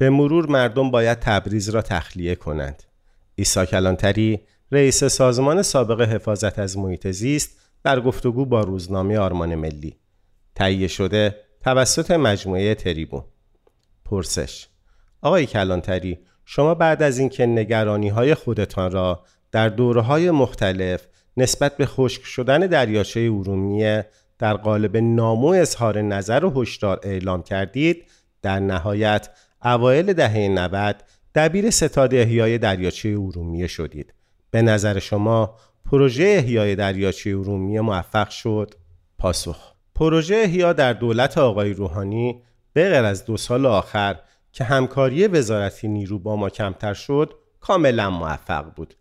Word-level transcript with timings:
به 0.00 0.10
مرور 0.10 0.46
مردم 0.46 0.90
باید 0.90 1.18
تبریز 1.18 1.68
را 1.68 1.82
تخلیه 1.82 2.34
کنند. 2.34 2.82
ایسا 3.34 3.64
کلانتری 3.64 4.40
رئیس 4.72 5.04
سازمان 5.04 5.62
سابق 5.62 6.00
حفاظت 6.00 6.58
از 6.58 6.78
محیط 6.78 7.10
زیست 7.10 7.58
در 7.84 8.00
گفتگو 8.00 8.44
با 8.44 8.60
روزنامه 8.60 9.18
آرمان 9.18 9.54
ملی 9.54 9.96
تهیه 10.54 10.88
شده 10.88 11.36
توسط 11.60 12.10
مجموعه 12.10 12.74
تریبون 12.74 13.24
پرسش 14.04 14.66
آقای 15.22 15.46
کلانتری 15.46 16.18
شما 16.44 16.74
بعد 16.74 17.02
از 17.02 17.18
اینکه 17.18 17.46
نگرانی 17.46 18.08
های 18.08 18.34
خودتان 18.34 18.90
را 18.90 19.24
در 19.52 19.68
دوره 19.68 20.00
های 20.00 20.30
مختلف 20.30 21.06
نسبت 21.36 21.76
به 21.76 21.86
خشک 21.86 22.24
شدن 22.24 22.58
دریاچه 22.58 23.20
ارومیه 23.20 24.06
در 24.38 24.54
قالب 24.54 24.96
نامو 24.96 25.46
اظهار 25.46 26.02
نظر 26.02 26.44
و 26.44 26.62
هشدار 26.62 27.00
اعلام 27.02 27.42
کردید 27.42 28.04
در 28.42 28.60
نهایت 28.60 29.28
اوایل 29.64 30.12
دهه 30.12 30.48
90 30.48 31.04
دبیر 31.34 31.70
ستاد 31.70 32.14
احیای 32.14 32.58
دریاچه 32.58 33.08
ارومیه 33.08 33.66
شدید. 33.66 34.14
به 34.50 34.62
نظر 34.62 34.98
شما 34.98 35.56
پروژه 35.84 36.24
احیای 36.24 36.76
دریاچه 36.76 37.30
ارومیه 37.30 37.80
موفق 37.80 38.28
شد؟ 38.28 38.74
پاسخ. 39.18 39.72
پروژه 39.94 40.34
احیا 40.34 40.72
در 40.72 40.92
دولت 40.92 41.38
آقای 41.38 41.72
روحانی 41.72 42.42
به 42.72 42.90
غیر 42.90 43.04
از 43.04 43.24
دو 43.24 43.36
سال 43.36 43.66
آخر 43.66 44.16
که 44.52 44.64
همکاری 44.64 45.26
وزارتی 45.26 45.88
نیرو 45.88 46.18
با 46.18 46.36
ما 46.36 46.50
کمتر 46.50 46.94
شد 46.94 47.34
کاملا 47.60 48.10
موفق 48.10 48.74
بود. 48.74 48.94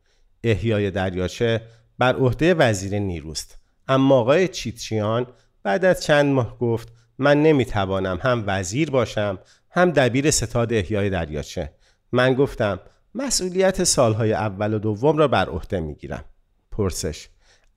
احیای 0.44 0.91
دریاچه 0.91 1.62
بر 1.99 2.16
عهده 2.16 2.54
وزیر 2.54 2.99
نیروست. 2.99 3.57
اما 3.88 4.16
آقای 4.16 4.48
چیتچیان 4.48 5.27
بعد 5.63 5.85
از 5.85 6.04
چند 6.04 6.34
ماه 6.34 6.57
گفت 6.57 6.94
من 7.18 7.44
نمی‌توانم 7.44 8.20
هم 8.21 8.44
وزیر 8.48 8.90
باشم 8.90 9.40
هم 9.72 9.91
دبیر 9.91 10.32
ستاد 10.32 10.73
احیای 10.73 11.09
دریاچه. 11.09 11.73
من 12.12 12.34
گفتم 12.34 12.80
مسئولیت 13.16 13.84
سالهای 13.84 14.34
اول 14.34 14.74
و 14.74 14.80
دوم 14.80 15.18
را 15.18 15.27
بر 15.27 15.49
عهده 15.49 15.80
می‌گیرم. 15.80 16.26
پرسش 16.71 17.27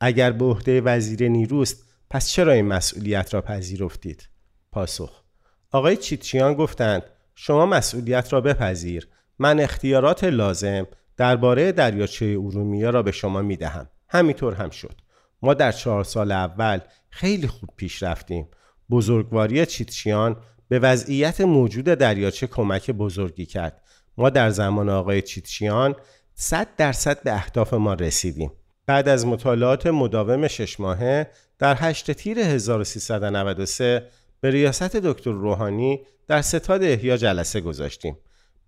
اگر 0.00 0.32
به 0.32 0.44
عهده 0.44 0.80
وزیر 0.80 1.28
نیروست 1.28 1.84
پس 2.10 2.28
چرا 2.28 2.52
این 2.52 2.66
مسئولیت 2.66 3.34
را 3.34 3.40
پذیرفتید؟ 3.40 4.28
پاسخ 4.72 5.22
آقای 5.70 5.96
چیتچیان 5.96 6.54
گفتند 6.54 7.02
شما 7.34 7.66
مسئولیت 7.66 8.32
را 8.32 8.40
بپذیر. 8.40 9.08
من 9.38 9.60
اختیارات 9.60 10.24
لازم 10.24 10.86
درباره 11.16 11.72
دریاچه 11.72 12.26
ارومیه 12.26 12.90
را 12.90 13.02
به 13.02 13.12
شما 13.12 13.42
می 13.42 13.56
دهم 13.56 13.88
همینطور 14.08 14.54
هم 14.54 14.70
شد. 14.70 15.00
ما 15.42 15.54
در 15.54 15.72
چهار 15.72 16.04
سال 16.04 16.32
اول 16.32 16.78
خیلی 17.10 17.46
خوب 17.46 17.70
پیش 17.76 18.02
رفتیم. 18.02 18.48
بزرگواری 18.90 19.66
چیتچیان 19.66 20.36
به 20.72 20.78
وضعیت 20.78 21.40
موجود 21.40 21.84
دریاچه 21.84 22.46
کمک 22.46 22.90
بزرگی 22.90 23.46
کرد 23.46 23.82
ما 24.16 24.30
در 24.30 24.50
زمان 24.50 24.88
آقای 24.88 25.22
چیتچیان 25.22 25.94
100 26.34 26.68
درصد 26.76 27.22
به 27.22 27.32
اهداف 27.32 27.74
ما 27.74 27.94
رسیدیم 27.94 28.52
بعد 28.86 29.08
از 29.08 29.26
مطالعات 29.26 29.86
مداوم 29.86 30.48
شش 30.48 30.80
ماهه 30.80 31.30
در 31.58 31.76
8 31.78 32.12
تیر 32.12 32.38
1393 32.38 34.08
به 34.40 34.50
ریاست 34.50 34.96
دکتر 34.96 35.30
روحانی 35.30 36.00
در 36.28 36.42
ستاد 36.42 36.82
احیا 36.82 37.16
جلسه 37.16 37.60
گذاشتیم. 37.60 38.18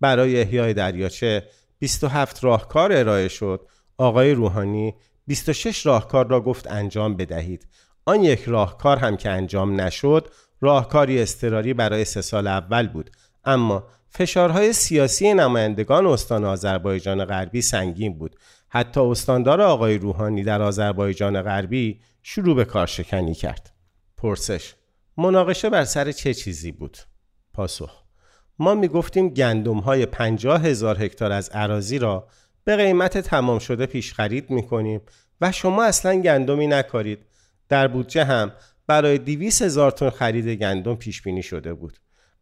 برای 0.01 0.41
احیای 0.41 0.73
دریاچه 0.73 1.43
27 1.79 2.43
راهکار 2.43 2.93
ارائه 2.93 3.27
شد. 3.27 3.67
آقای 3.97 4.31
روحانی 4.31 4.95
26 5.27 5.85
راهکار 5.85 6.27
را 6.27 6.41
گفت 6.41 6.71
انجام 6.71 7.15
بدهید. 7.15 7.67
آن 8.05 8.23
یک 8.23 8.43
راهکار 8.43 8.97
هم 8.97 9.17
که 9.17 9.29
انجام 9.29 9.81
نشد 9.81 10.27
راهکاری 10.61 11.21
استراری 11.21 11.73
برای 11.73 12.05
سه 12.05 12.21
سال 12.21 12.47
اول 12.47 12.87
بود. 12.87 13.09
اما 13.45 13.87
فشارهای 14.09 14.73
سیاسی 14.73 15.33
نمایندگان 15.33 16.05
استان 16.05 16.45
آذربایجان 16.45 17.25
غربی 17.25 17.61
سنگین 17.61 18.17
بود. 18.17 18.35
حتی 18.69 18.99
استاندار 18.99 19.61
آقای 19.61 19.97
روحانی 19.97 20.43
در 20.43 20.61
آذربایجان 20.61 21.41
غربی 21.41 21.99
شروع 22.23 22.55
به 22.55 22.65
کارشکنی 22.65 23.33
کرد. 23.33 23.73
پرسش 24.17 24.73
مناقشه 25.17 25.69
بر 25.69 25.83
سر 25.83 26.11
چه 26.11 26.33
چیزی 26.33 26.71
بود؟ 26.71 26.97
پاسخ 27.53 28.03
ما 28.59 28.75
می 28.75 28.87
گفتیم 28.87 29.29
گندم 29.29 29.77
های 29.77 30.05
پنجاه 30.05 30.61
هزار 30.61 31.03
هکتار 31.03 31.31
از 31.31 31.49
عراضی 31.49 31.99
را 31.99 32.27
به 32.63 32.75
قیمت 32.75 33.17
تمام 33.17 33.59
شده 33.59 33.85
پیش 33.85 34.13
خرید 34.13 34.49
می 34.49 34.67
کنیم 34.67 35.01
و 35.41 35.51
شما 35.51 35.83
اصلا 35.83 36.21
گندمی 36.21 36.67
نکارید. 36.67 37.25
در 37.69 37.87
بودجه 37.87 38.23
هم 38.23 38.51
برای 38.87 39.17
دیویس 39.17 39.61
هزار 39.61 39.91
تن 39.91 40.09
خرید 40.09 40.47
گندم 40.47 40.95
پیش 40.95 41.21
بینی 41.21 41.43
شده 41.43 41.73
بود. 41.73 41.97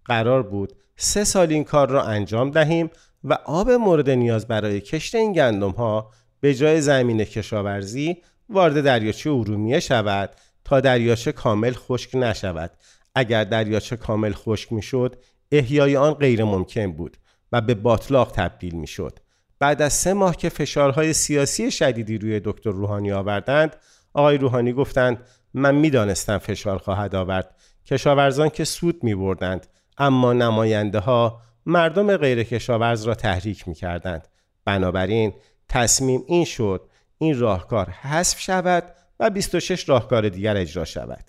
قرار 0.06 0.44
بود 0.44 0.74
سه 0.96 1.24
سال 1.24 1.50
این 1.52 1.64
کار 1.64 1.90
را 1.90 2.04
انجام 2.04 2.52
دهیم 2.52 2.90
و 3.24 3.34
آب 3.34 3.72
مورد 3.72 4.10
نیاز 4.10 4.48
برای 4.48 4.82
کشت 4.82 5.16
این 5.16 5.34
گندم 5.34 5.72
ها 5.72 6.12
به 6.40 6.54
جای 6.54 6.82
زمین 6.82 7.24
کشاورزی 7.24 8.18
وارد 8.50 8.84
دریاچه 8.84 9.30
ارومیه 9.32 9.80
شود 9.80 10.30
تا 10.64 10.80
دریاچه 10.80 11.32
کامل 11.32 11.74
خشک 11.74 12.16
نشود. 12.16 12.72
اگر 13.16 13.44
دریاچه 13.44 13.96
کامل 13.96 14.34
خشک 14.34 14.74
می‌شد 14.74 15.16
احیای 15.52 15.98
آن 15.98 16.14
غیر 16.14 16.44
ممکن 16.44 16.92
بود 16.92 17.18
و 17.52 17.62
به 17.62 17.74
باطلاق 17.74 18.32
تبدیل 18.32 18.76
می‌شد. 18.76 19.20
بعد 19.60 19.82
از 19.82 19.94
سه 19.94 20.14
ماه 20.14 20.36
که 20.36 20.50
فشارهای 20.50 21.14
سیاسی 21.14 21.72
شدیدی 21.72 22.18
روی 22.18 22.42
دکتر 22.44 22.70
روحانی 22.70 23.12
آوردند 23.12 23.76
آقای 24.14 24.38
روحانی 24.38 24.74
گفتند 24.74 25.26
من 25.54 25.76
می‌دانستم 25.76 26.38
فشار 26.38 26.78
خواهد 26.78 27.16
آورد. 27.16 27.56
کشاورزان 27.86 28.50
که 28.50 28.64
سود 28.64 29.04
می 29.04 29.16
بردند 29.16 29.68
اما 29.98 30.34
نماینده 30.34 31.00
ها 31.00 31.42
مردم 31.66 32.18
غیر 32.18 32.44
کشاورز 32.44 33.04
را 33.04 33.16
تحریک 33.16 33.68
می 33.68 33.74
کردند 33.74 34.28
بنابراین 34.66 35.34
تصمیم 35.70 36.24
این 36.28 36.46
شد 36.46 36.90
این 37.18 37.40
راهکار 37.40 37.90
حذف 37.90 38.40
شود 38.40 38.84
و 39.20 39.30
26 39.30 39.90
راهکار 39.90 40.30
دیگر 40.30 40.58
اجرا 40.58 40.86
شود. 40.86 41.24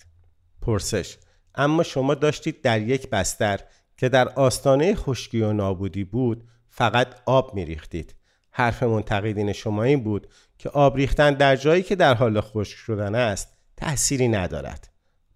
پرسش 0.63 1.17
اما 1.55 1.83
شما 1.83 2.15
داشتید 2.15 2.63
در 2.63 2.81
یک 2.81 3.11
بستر 3.11 3.61
که 3.97 4.09
در 4.09 4.29
آستانه 4.29 4.95
خشکی 4.95 5.43
و 5.43 5.53
نابودی 5.53 6.05
بود 6.05 6.45
فقط 6.69 7.15
آب 7.27 7.55
میریختید. 7.55 8.15
حرف 8.51 8.83
منتقدین 8.83 9.53
شما 9.53 9.83
این 9.83 10.05
بود 10.05 10.29
که 10.59 10.69
آب 10.69 10.97
ریختن 10.97 11.35
در 11.35 11.57
جایی 11.57 11.83
که 11.83 11.97
در 11.97 12.15
حال 12.15 12.41
خشک 12.41 12.77
شدن 12.77 13.15
است 13.15 13.54
تأثیری 13.77 14.29
ندارد. 14.29 14.89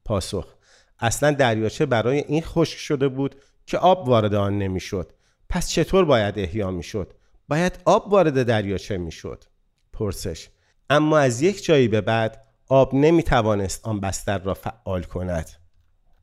پاسخ 0.05 0.55
اصلا 0.99 1.31
دریاچه 1.31 1.87
برای 1.87 2.19
این 2.19 2.43
خشک 2.43 2.79
شده 2.79 3.09
بود 3.09 3.37
که 3.67 3.79
آب 3.79 4.09
وارد 4.09 4.35
آن 4.35 4.59
نمی‌شد. 4.59 5.13
پس 5.49 5.71
چطور 5.71 6.05
باید 6.05 6.39
احیا 6.39 6.71
می‌شد؟ 6.71 7.13
باید 7.49 7.79
آب 7.85 8.13
وارد 8.13 8.47
دریاچه 8.47 8.99
می‌شد. 8.99 9.45
پرسش 9.93 10.49
اما 10.91 11.19
از 11.19 11.43
یک 11.43 11.65
جایی 11.65 11.89
به 11.89 12.01
بعد 12.01 12.45
آب 12.69 12.95
نمی 12.95 13.23
توانست 13.23 13.87
آن 13.87 14.01
بستر 14.01 14.39
را 14.39 14.55
فعال 14.55 15.03
کند. 15.03 15.51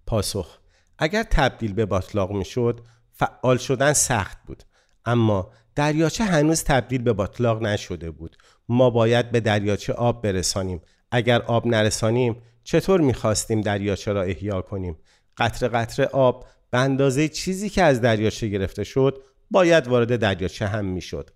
پاسخ 0.08 0.58
اگر 0.98 1.24
تبدیل 1.24 1.74
به 1.74 1.86
باطلاق 1.86 2.32
می‌شد 2.32 2.82
فعال 3.14 3.58
شدن 3.58 3.94
سخت 3.94 4.38
بود. 4.46 4.64
اما 5.06 5.52
دریاچه 5.76 6.24
هنوز 6.24 6.64
تبدیل 6.64 7.02
به 7.02 7.14
باطلاق 7.14 7.64
نشده 7.64 8.12
بود. 8.12 8.38
ما 8.70 8.90
باید 8.90 9.32
به 9.32 9.40
دریاچه 9.40 9.94
آب 9.94 10.24
برسانیم. 10.24 10.82
اگر 11.12 11.42
آب 11.42 11.68
نرسانیم 11.68 12.36
چطور 12.64 13.02
می‌خواستیم 13.02 13.62
دریاچه 13.62 14.12
را 14.14 14.22
احیا 14.22 14.62
کنیم؟ 14.62 14.98
قطر 15.38 15.68
قطر 15.68 16.04
آب 16.04 16.46
به 16.72 16.78
اندازه 16.78 17.28
چیزی 17.28 17.70
که 17.70 17.84
از 17.84 18.02
دریاچه 18.02 18.48
گرفته 18.48 18.84
شد 18.84 19.24
باید 19.52 19.88
وارد 19.88 20.20
دریاچه 20.20 20.68
هم 20.68 20.86
می‌شد. 20.86 21.30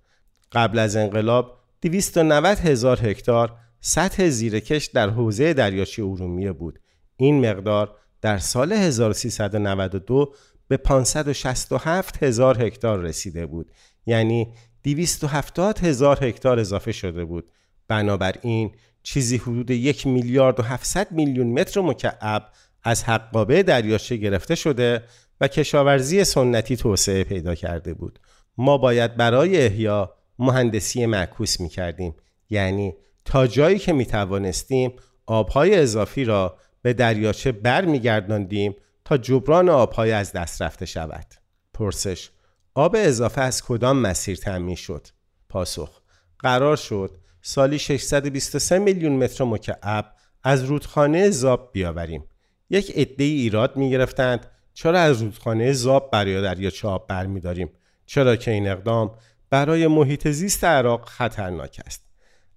قبل 0.52 0.80
از 0.80 0.96
انقلاب 0.96 1.60
290 1.82 2.58
هزار 2.58 3.00
هکتار 3.10 3.56
سطح 3.82 4.30
زیرکش 4.30 4.86
در 4.86 5.10
حوزه 5.10 5.54
دریاچه 5.54 6.04
ارومیه 6.04 6.52
بود. 6.52 6.80
این 7.16 7.50
مقدار 7.50 7.96
در 8.22 8.38
سال 8.38 8.74
1392 8.74 10.34
به 10.68 10.78
567 10.78 12.24
هزار 12.24 12.64
هکتار 12.64 13.00
رسیده 13.00 13.46
بود. 13.46 13.72
یعنی 14.06 14.54
270 14.84 15.80
هزار 15.80 16.26
هکتار 16.26 16.60
اضافه 16.60 16.92
شده 16.92 17.26
بود. 17.26 17.52
بنابراین 17.88 18.72
چیزی 19.10 19.38
حدود 19.38 19.72
یک 19.72 20.08
میلیارد 20.08 20.60
و 20.60 20.64
700 20.64 21.12
میلیون 21.12 21.48
متر 21.48 21.82
مکعب 21.82 22.50
از 22.84 23.04
حقابه 23.04 23.64
دریاچه 23.64 24.16
گرفته 24.16 24.56
شده 24.56 25.04
و 25.42 25.48
کشاورزی 25.48 26.24
سنتی 26.24 26.78
توسعه 26.78 27.24
پیدا 27.24 27.56
کرده 27.56 27.94
بود. 27.94 28.20
ما 28.58 28.78
باید 28.78 29.18
برای 29.18 29.66
احیا 29.66 30.14
مهندسی 30.40 31.06
معکوس 31.06 31.60
می 31.60 31.70
کردیم 31.70 32.16
یعنی 32.50 32.94
تا 33.26 33.48
جایی 33.48 33.80
که 33.80 33.94
می 33.94 34.06
توانستیم 34.06 34.92
آبهای 35.26 35.76
اضافی 35.76 36.26
را 36.26 36.58
به 36.82 36.94
دریاچه 36.94 37.52
بر 37.52 37.86
می 37.86 38.76
تا 39.06 39.18
جبران 39.18 39.70
آبهای 39.70 40.12
از 40.12 40.32
دست 40.32 40.62
رفته 40.62 40.86
شود. 40.86 41.26
پرسش 41.74 42.30
آب 42.76 42.96
اضافه 43.00 43.42
از 43.42 43.64
کدام 43.64 44.00
مسیر 44.00 44.38
تامین 44.38 44.76
شد؟ 44.76 45.08
پاسخ 45.50 46.02
قرار 46.40 46.76
شد 46.76 47.18
سالی 47.42 47.80
623 47.80 48.80
میلیون 48.80 49.12
متر 49.12 49.44
مکعب 49.44 50.14
از 50.44 50.64
رودخانه 50.64 51.30
زاب 51.30 51.70
بیاوریم. 51.74 52.24
یک 52.70 52.92
عده 52.96 53.24
ایراد 53.24 53.78
می 53.78 53.90
گرفتند 53.90 54.48
چرا 54.74 55.00
از 55.00 55.22
رودخانه 55.22 55.74
زاب 55.74 56.12
برای 56.12 56.42
دریاچه 56.42 56.88
آب 56.88 57.08
برمیداریم؟ 57.08 57.70
چرا 58.06 58.36
که 58.36 58.52
این 58.52 58.68
اقدام 58.68 59.12
برای 59.50 59.88
محیط 59.88 60.28
زیست 60.28 60.64
عراق 60.64 61.06
خطرناک 61.10 61.82
است؟ 61.86 62.06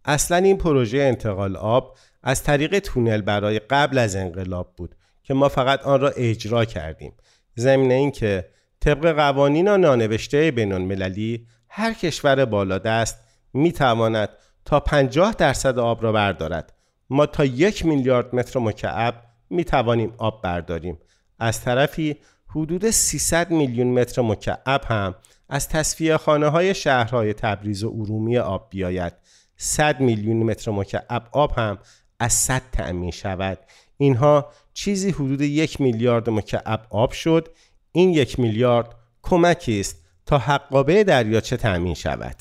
اصلا 0.04 0.36
این 0.36 0.58
پروژه 0.58 0.98
انتقال 0.98 1.56
آب 1.56 1.96
از 2.22 2.42
طریق 2.42 2.78
تونل 2.78 3.20
برای 3.20 3.58
قبل 3.58 3.98
از 3.98 4.16
انقلاب 4.16 4.74
بود 4.76 4.94
که 5.22 5.34
ما 5.34 5.48
فقط 5.48 5.82
آن 5.82 6.00
را 6.00 6.08
اجرا 6.08 6.64
کردیم. 6.64 7.12
ضمن 7.58 7.90
اینکه 7.90 8.48
طبق 8.80 9.12
قوانین 9.12 9.68
و 9.68 9.76
نانوشته 9.76 10.50
بین 10.50 10.72
المللی 10.72 11.46
هر 11.68 11.92
کشور 11.92 12.44
بالادست 12.44 13.18
می 13.52 13.72
تواند 13.72 14.28
تا 14.64 14.80
50 14.80 15.34
درصد 15.34 15.78
آب 15.78 16.02
را 16.02 16.12
بردارد. 16.12 16.72
ما 17.10 17.26
تا 17.26 17.44
یک 17.44 17.86
میلیارد 17.86 18.34
متر 18.34 18.60
مکعب 18.60 19.14
می 19.50 19.64
توانیم 19.64 20.14
آب 20.18 20.42
برداریم. 20.42 20.98
از 21.38 21.60
طرفی 21.60 22.16
حدود 22.48 22.90
300 22.90 23.50
میلیون 23.50 23.86
متر 23.86 24.22
مکعب 24.22 24.84
هم 24.84 25.14
از 25.48 25.68
تصفیه 25.68 26.16
خانه 26.16 26.48
های 26.48 26.74
شهرهای 26.74 27.32
تبریز 27.32 27.84
و 27.84 27.94
ارومی 27.98 28.38
آب 28.38 28.66
بیاید. 28.70 29.12
100 29.56 30.00
میلیون 30.00 30.36
متر 30.36 30.70
مکعب 30.70 31.28
آب 31.32 31.52
هم 31.56 31.78
از 32.20 32.32
100 32.32 32.62
تأمین 32.72 33.10
شود. 33.10 33.58
اینها 33.96 34.52
چیزی 34.74 35.10
حدود 35.10 35.40
یک 35.40 35.80
میلیارد 35.80 36.30
مکعب 36.30 36.86
آب 36.90 37.12
شد. 37.12 37.48
این 37.92 38.10
یک 38.10 38.40
میلیارد 38.40 38.94
کمکی 39.22 39.80
است 39.80 39.96
تا 40.26 40.38
حقابه 40.38 41.04
دریاچه 41.04 41.56
تأمین 41.56 41.94
شود. 41.94 42.36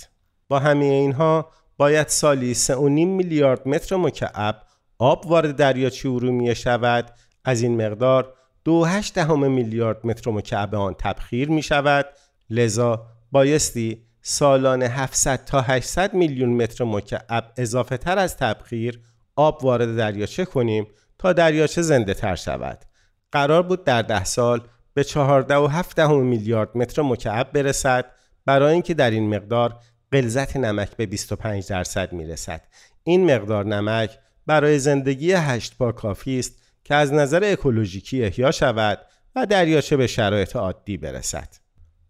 با 0.48 0.60
همه 0.60 0.86
اینها 0.86 1.52
باید 1.82 2.08
سالی 2.08 2.56
3.5 2.56 2.70
میلیارد 2.78 3.68
متر 3.68 3.96
مکعب 3.96 4.62
آب 4.98 5.28
وارد 5.28 5.56
دریاچه 5.56 6.10
ارومیه 6.10 6.54
شود. 6.54 7.12
از 7.46 7.62
این 7.62 7.86
مقدار 7.86 8.34
2.8 8.70 9.18
میلیارد 9.32 9.98
متر 10.04 10.32
مکعب 10.32 10.76
آن 10.76 10.96
تبخیر 11.00 11.50
می 11.50 11.62
شود 11.62 12.06
لذا 12.50 13.06
بایستی 13.32 14.06
سالانه 14.22 14.86
700 14.86 15.46
تا 15.46 15.62
800 15.62 16.14
میلیون 16.14 16.50
متر 16.50 16.84
مکعب 16.84 17.52
اضافه 17.58 17.98
تر 17.98 18.18
از 18.18 18.38
تبخیر 18.38 19.02
آب 19.36 19.64
وارد 19.64 19.98
دریاچه 19.98 20.46
کنیم 20.46 20.88
تا 21.20 21.34
دریاچه 21.34 21.82
زنده 21.82 22.14
تر 22.14 22.36
شود. 22.36 22.86
قرار 23.32 23.64
بود 23.64 23.84
در 23.84 24.02
ده 24.02 24.24
سال 24.24 24.62
به 24.94 25.04
14.7 25.04 26.00
میلیارد 26.00 26.70
متر 26.78 27.02
مکعب 27.02 27.52
برسد. 27.54 28.06
برای 28.46 28.74
اینکه 28.74 28.94
در 28.94 29.12
این 29.12 29.36
مقدار 29.36 29.80
غلظت 30.12 30.58
نمک 30.58 30.96
به 30.96 31.06
25 31.06 31.68
درصد 31.68 32.14
می 32.14 32.26
رسد. 32.26 32.62
این 33.04 33.36
مقدار 33.36 33.66
نمک 33.66 34.20
برای 34.46 34.80
زندگی 34.80 35.32
هشت 35.32 35.78
پا 35.78 35.92
کافی 35.92 36.40
است 36.40 36.62
که 36.84 36.96
از 36.96 37.14
نظر 37.14 37.44
اکولوژیکی 37.52 38.24
احیا 38.24 38.52
شود 38.52 39.00
و 39.36 39.46
دریاچه 39.46 39.98
به 39.98 40.08
شرایط 40.08 40.56
عادی 40.56 40.98
برسد. 40.98 41.50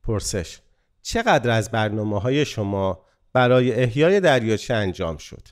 پرسش 0.04 0.60
چقدر 1.02 1.50
از 1.50 1.72
برنامه 1.72 2.20
های 2.20 2.46
شما 2.46 3.06
برای 3.34 3.74
احیای 3.74 4.20
دریاچه 4.20 4.74
انجام 4.74 5.18
شد؟ 5.18 5.48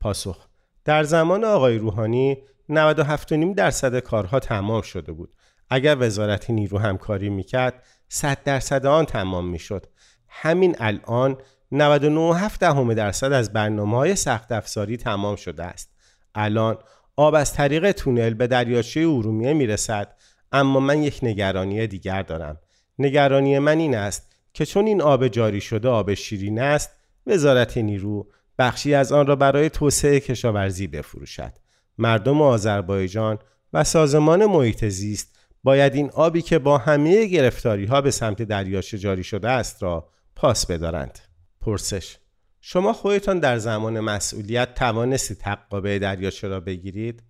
پاسخ 0.00 0.48
در 0.84 1.04
زمان 1.04 1.44
آقای 1.44 1.78
روحانی 1.78 2.38
97.5 2.70 3.54
درصد 3.56 3.98
کارها 3.98 4.40
تمام 4.40 4.82
شده 4.82 5.12
بود. 5.12 5.34
اگر 5.70 5.96
وزارت 6.00 6.50
نیرو 6.50 6.78
همکاری 6.78 7.28
می‌کرد 7.28 7.82
100 8.08 8.42
درصد 8.42 8.86
آن 8.86 9.04
تمام 9.04 9.48
می‌شد. 9.48 9.86
همین 10.28 10.76
الان 10.78 11.38
99.7 11.72 12.94
درصد 12.94 13.32
از 13.32 13.52
برنامه 13.52 13.96
های 13.96 14.16
سخت 14.16 14.52
افزاری 14.52 14.96
تمام 14.96 15.36
شده 15.36 15.64
است. 15.64 15.90
الان 16.34 16.78
آب 17.16 17.34
از 17.34 17.52
طریق 17.52 17.92
تونل 17.92 18.34
به 18.34 18.46
دریاچه 18.46 19.00
ارومیه 19.00 19.52
می‌رسد 19.52 20.16
اما 20.52 20.80
من 20.80 21.02
یک 21.02 21.20
نگرانی 21.22 21.86
دیگر 21.86 22.22
دارم. 22.22 22.58
نگرانی 22.98 23.58
من 23.58 23.78
این 23.78 23.94
است 23.94 24.32
که 24.52 24.66
چون 24.66 24.86
این 24.86 25.02
آب 25.02 25.28
جاری 25.28 25.60
شده 25.60 25.88
آب 25.88 26.14
شیرین 26.14 26.60
است 26.60 26.90
وزارت 27.26 27.78
نیرو 27.78 28.28
بخشی 28.58 28.94
از 28.94 29.12
آن 29.12 29.26
را 29.26 29.36
برای 29.36 29.70
توسعه 29.70 30.20
کشاورزی 30.20 30.86
بفروشد. 30.86 31.52
مردم 31.98 32.42
آذربایجان 32.42 33.38
و 33.72 33.84
سازمان 33.84 34.46
محیط 34.46 34.84
زیست 34.84 35.38
باید 35.64 35.94
این 35.94 36.10
آبی 36.10 36.42
که 36.42 36.58
با 36.58 36.78
همه 36.78 37.26
گرفتاری 37.26 37.84
ها 37.84 38.00
به 38.00 38.10
سمت 38.10 38.42
دریاچه 38.42 38.98
جاری 38.98 39.24
شده 39.24 39.48
است 39.48 39.82
را 39.82 40.08
پاس 40.36 40.66
بدارند. 40.66 41.18
پرسش 41.64 42.16
شما 42.60 42.92
خودتان 42.92 43.38
در 43.38 43.58
زمان 43.58 44.00
مسئولیت 44.00 44.74
توانستید 44.74 45.42
حقابه 45.42 45.98
دریاچه 45.98 46.48
را 46.48 46.60
بگیرید؟ 46.60 47.22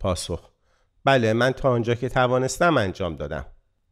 پاسخ 0.00 0.50
بله 1.04 1.32
من 1.32 1.52
تا 1.52 1.70
آنجا 1.70 1.94
که 1.94 2.08
توانستم 2.08 2.76
انجام 2.76 3.16
دادم. 3.16 3.46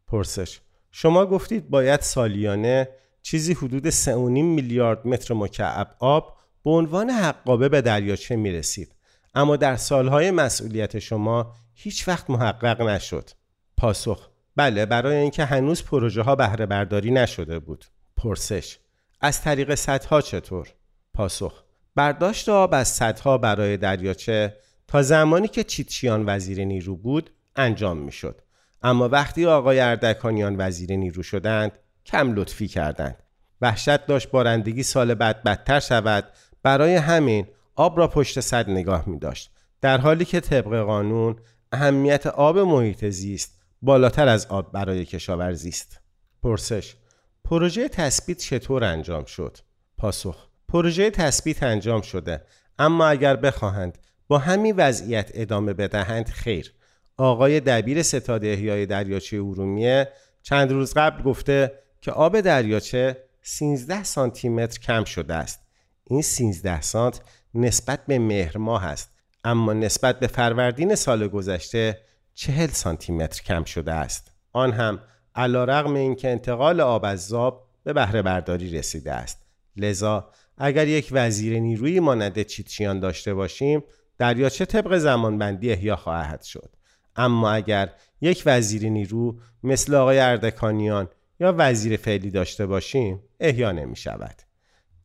پرسش 0.06 0.60
شما 0.90 1.26
گفتید 1.26 1.70
باید 1.70 2.00
سالیانه 2.00 2.88
چیزی 3.22 3.52
حدود 3.52 3.90
3.5 3.90 4.08
میلیارد 4.08 5.06
متر 5.06 5.34
مکعب 5.34 5.96
آب 5.98 6.36
به 6.64 6.70
عنوان 6.70 7.10
حقابه 7.10 7.68
به 7.68 7.80
دریاچه 7.80 8.36
می 8.36 8.52
رسید. 8.52 8.94
اما 9.34 9.56
در 9.56 9.76
سالهای 9.76 10.30
مسئولیت 10.30 10.98
شما 10.98 11.54
هیچ 11.74 12.08
وقت 12.08 12.30
محقق 12.30 12.82
نشد. 12.82 13.30
پاسخ 13.76 14.28
بله 14.56 14.86
برای 14.86 15.16
اینکه 15.16 15.44
هنوز 15.44 15.82
پروژه 15.82 16.22
ها 16.22 16.36
بهره 16.36 16.66
برداری 16.66 17.10
نشده 17.10 17.58
بود. 17.58 17.84
پرسش 18.16 18.78
از 19.24 19.42
طریق 19.42 19.74
سدها 19.74 20.20
چطور؟ 20.20 20.69
پاسخ 21.14 21.62
برداشت 21.94 22.48
آب 22.48 22.74
از 22.74 22.88
سدها 22.88 23.38
برای 23.38 23.76
دریاچه 23.76 24.56
تا 24.88 25.02
زمانی 25.02 25.48
که 25.48 25.64
چیتچیان 25.64 26.24
وزیر 26.26 26.64
نیرو 26.64 26.96
بود 26.96 27.30
انجام 27.56 27.98
می 27.98 28.12
شد. 28.12 28.40
اما 28.82 29.08
وقتی 29.08 29.46
آقای 29.46 29.80
اردکانیان 29.80 30.54
وزیر 30.58 30.96
نیرو 30.96 31.22
شدند 31.22 31.72
کم 32.06 32.34
لطفی 32.34 32.69
کردند. 32.69 33.22
وحشت 33.60 34.06
داشت 34.06 34.30
بارندگی 34.30 34.82
سال 34.82 35.14
بعد 35.14 35.42
بدتر 35.42 35.80
شود 35.80 36.24
برای 36.62 36.96
همین 36.96 37.46
آب 37.74 37.98
را 37.98 38.08
پشت 38.08 38.40
صد 38.40 38.70
نگاه 38.70 39.08
می 39.08 39.19
داشت. 39.19 39.50
در 39.80 39.98
حالی 39.98 40.24
که 40.24 40.40
طبق 40.40 40.82
قانون 40.82 41.36
اهمیت 41.72 42.26
آب 42.26 42.58
محیط 42.58 43.04
زیست 43.04 43.60
بالاتر 43.82 44.28
از 44.28 44.46
آب 44.46 44.72
برای 44.72 45.04
کشاورزی 45.04 45.69
است. 45.69 46.00
پرسش 46.42 46.94
پروژه 47.52 47.88
تثبیت 47.88 48.38
چطور 48.38 48.84
انجام 48.84 49.25
شد؟ 49.25 49.58
پاسخ 49.99 50.49
پروژه 50.69 51.10
تثبیت 51.10 51.62
انجام 51.62 52.00
شده 52.00 52.44
اما 52.78 53.06
اگر 53.06 53.37
بخواهند 53.37 53.99
با 54.28 54.38
همین 54.38 54.75
وضعیت 54.76 55.31
ادامه 55.34 55.72
بدهند 55.72 56.28
خیر. 56.28 56.72
آقای 57.16 57.60
دبیر 57.60 58.02
ستاد 58.02 58.44
احیای 58.44 58.87
دریاچه 58.87 59.37
ارومیه 59.37 60.08
چند 60.43 60.72
روز 60.72 60.94
قبل 60.94 61.22
گفته 61.22 61.72
که 62.00 62.12
آب 62.12 62.40
دریاچه 62.40 63.25
13 63.43 64.05
سانتی 64.05 64.48
متر 64.48 64.81
کم 64.81 65.05
شده 65.05 65.34
است. 65.34 65.60
این 66.05 66.22
13 66.22 66.81
سانت 66.81 67.20
نسبت 67.55 68.06
به 68.06 68.19
مهر 68.19 68.58
ماه 68.58 68.84
است 68.84 69.10
اما 69.44 69.72
نسبت 69.72 70.20
به 70.20 70.26
فروردین 70.26 70.94
سال 70.94 71.29
گذشته 71.29 72.00
40 72.34 72.69
سانتی 72.69 73.12
متر 73.12 73.43
کم 73.43 73.65
شده 73.65 73.93
است. 73.93 74.32
آن 74.53 74.72
هم 74.72 75.00
علا 75.34 75.65
رغم 75.65 75.94
اینکه 75.94 76.31
انتقال 76.31 76.81
آب 76.81 77.05
از 77.05 77.27
زاب 77.27 77.67
به 77.84 77.93
بهره 77.93 78.22
برداری 78.22 78.70
رسیده 78.70 79.12
است 79.12 79.46
لذا 79.77 80.31
اگر 80.58 80.89
یک 80.89 81.08
وزیر 81.12 81.58
نیروی 81.58 82.01
مانند 82.01 82.43
چیتچیان 82.43 83.01
داشته 83.01 83.34
باشیم 83.34 83.84
دریاچه 84.19 84.65
طبق 84.65 84.98
زمانبندی 84.98 85.72
احیا 85.72 85.96
خواهد 85.96 86.43
شد 86.43 86.70
اما 87.17 87.51
اگر 87.51 87.93
یک 88.20 88.43
وزیر 88.46 88.89
نیرو 88.89 89.36
مثل 89.62 89.94
آقای 89.94 90.19
اردکانیان 90.19 91.08
یا 91.41 91.55
وزیر 91.58 91.96
فعلی 91.96 92.31
داشته 92.31 92.67
باشیم 92.67 93.20
احیا 93.41 93.72
نمی 93.72 93.96
شود. 93.96 94.34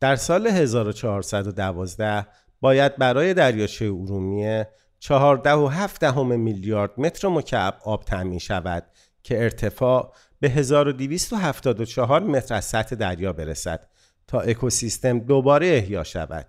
در 0.00 0.16
سال 0.16 0.46
1412 0.46 2.26
باید 2.60 2.96
برای 2.96 3.34
دریاچه 3.34 3.84
ارومیه 3.84 4.68
14.7 5.04 6.02
میلیارد 6.18 6.90
متر 7.00 7.28
مکعب 7.28 7.74
آب 7.84 8.04
تامین 8.04 8.38
شود 8.38 8.86
که 9.28 9.42
ارتفاع 9.42 10.14
به 10.40 10.48
1274 10.48 12.22
متر 12.22 12.54
از 12.54 12.64
سطح 12.64 12.96
دریا 12.96 13.32
برسد 13.32 13.88
تا 14.26 14.40
اکوسیستم 14.40 15.18
دوباره 15.18 15.66
احیا 15.66 16.04
شود. 16.04 16.46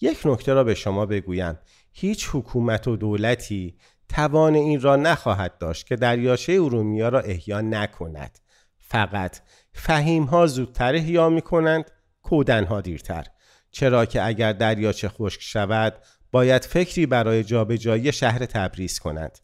یک 0.00 0.20
نکته 0.24 0.54
را 0.54 0.64
به 0.64 0.74
شما 0.74 1.06
بگویم. 1.06 1.58
هیچ 1.92 2.28
حکومت 2.32 2.88
و 2.88 2.96
دولتی 2.96 3.76
توان 4.08 4.54
این 4.54 4.80
را 4.80 4.96
نخواهد 4.96 5.58
داشت 5.58 5.86
که 5.86 5.96
دریاچه 5.96 6.52
ارومیا 6.52 7.08
را 7.08 7.20
احیا 7.20 7.60
نکند. 7.60 8.38
فقط 8.78 9.38
فهیم 9.72 10.24
ها 10.24 10.46
زودتر 10.46 10.94
احیا 10.94 11.28
می 11.28 11.42
کنند 11.42 11.90
کودن 12.22 12.64
ها 12.64 12.80
دیرتر. 12.80 13.26
چرا 13.70 14.06
که 14.06 14.26
اگر 14.26 14.52
دریاچه 14.52 15.08
خشک 15.08 15.42
شود 15.42 15.94
باید 16.32 16.64
فکری 16.64 17.06
برای 17.06 17.44
جابجایی 17.44 18.12
شهر 18.12 18.46
تبریز 18.46 18.98
کنند. 18.98 19.38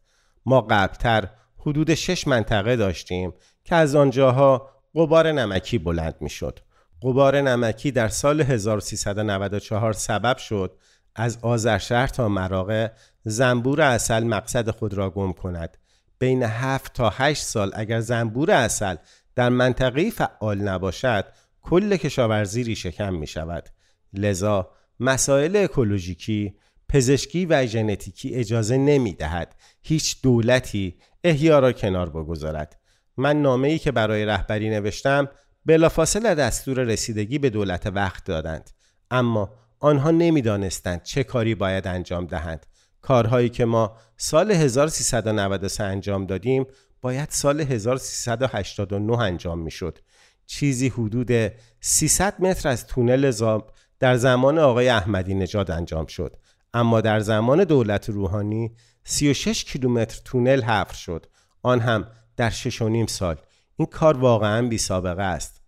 ما 0.46 0.60
قبلتر 0.60 1.28
حدود 1.60 1.94
شش 1.94 2.26
منطقه 2.26 2.76
داشتیم 2.76 3.32
که 3.64 3.74
از 3.74 3.94
آنجاها 3.94 4.70
قبار 4.94 5.32
نمکی 5.32 5.78
بلند 5.78 6.14
می 6.20 6.30
شد 6.30 6.60
قبار 7.02 7.40
نمکی 7.40 7.90
در 7.90 8.08
سال 8.08 8.40
1394 8.40 9.92
سبب 9.92 10.36
شد 10.36 10.76
از 11.14 11.38
آذرشهر 11.42 12.06
تا 12.06 12.28
مراغه 12.28 12.92
زنبور 13.22 13.80
اصل 13.80 14.24
مقصد 14.24 14.70
خود 14.70 14.94
را 14.94 15.10
گم 15.10 15.32
کند. 15.32 15.76
بین 16.18 16.42
7 16.42 16.92
تا 16.92 17.10
8 17.10 17.42
سال 17.42 17.70
اگر 17.74 18.00
زنبور 18.00 18.50
اصل 18.50 18.96
در 19.34 19.48
منطقه 19.48 20.10
فعال 20.10 20.60
نباشد 20.60 21.24
کل 21.62 21.96
کشاورزی 21.96 22.64
ریشه 22.64 23.10
می 23.10 23.26
شود 23.26 23.68
لذا 24.14 24.70
مسائل 25.00 25.56
اکولوژیکی 25.56 26.54
پزشکی 26.88 27.46
و 27.46 27.66
ژنتیکی 27.66 28.34
اجازه 28.34 28.76
نمی 28.76 29.12
دهد 29.12 29.54
هیچ 29.82 30.22
دولتی 30.22 30.98
احیا 31.24 31.58
را 31.58 31.72
کنار 31.72 32.10
بگذارد. 32.10 32.80
من 33.16 33.42
نامه 33.42 33.68
ای 33.68 33.78
که 33.78 33.92
برای 33.92 34.24
رهبری 34.24 34.70
نوشتم 34.70 35.28
بلافاصله 35.66 36.34
دستور 36.34 36.80
رسیدگی 36.80 37.38
به 37.38 37.50
دولت 37.50 37.86
وقت 37.86 38.24
دادند. 38.24 38.70
اما 39.10 39.50
آنها 39.80 40.10
نمی‌دانستند 40.10 41.02
چه 41.02 41.24
کاری 41.24 41.54
باید 41.54 41.88
انجام 41.88 42.26
دهند. 42.26 42.66
کارهایی 43.02 43.48
که 43.48 43.64
ما 43.64 43.96
سال 44.16 44.50
1393 44.50 45.84
انجام 45.84 46.26
دادیم 46.26 46.66
باید 47.00 47.28
سال 47.30 47.60
1389 47.60 49.18
انجام 49.18 49.58
می‌شد. 49.58 49.98
چیزی 50.46 50.88
حدود 50.88 51.52
300 51.80 52.34
متر 52.40 52.68
از 52.68 52.86
تونل 52.86 53.30
زاب 53.30 53.72
در 54.00 54.16
زمان 54.16 54.58
آقای 54.58 54.88
احمدی 54.88 55.34
نژاد 55.34 55.70
انجام 55.70 56.06
شد. 56.06 56.36
اما 56.74 57.00
در 57.00 57.20
زمان 57.20 57.64
دولت 57.64 58.08
روحانی 58.08 58.72
36 59.04 59.64
کیلومتر 59.64 60.20
تونل 60.24 60.62
حفر 60.62 60.94
شد. 60.94 61.26
آن 61.62 61.80
هم 61.80 62.06
در 62.36 62.50
6 62.50 62.82
و 62.82 62.88
نیم 62.88 63.06
سال. 63.06 63.36
این 63.76 63.86
کار 63.86 64.16
واقعا 64.16 64.68
بی 64.68 64.78
سابقه 64.78 65.22
است. 65.22 65.59